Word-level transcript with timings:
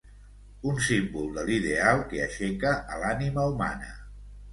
Un 0.69 0.79
símbol 0.85 1.27
de 1.35 1.43
l'ideal 1.49 2.01
que 2.13 2.21
aixeca 2.23 2.71
a 2.95 2.97
l'ànima 3.03 3.45
humana 3.53 3.93